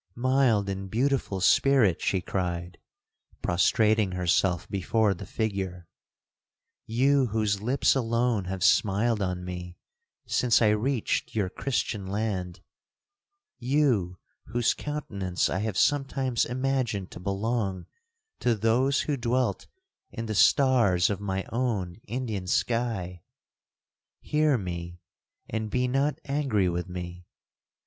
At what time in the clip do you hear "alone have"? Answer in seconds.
7.95-8.63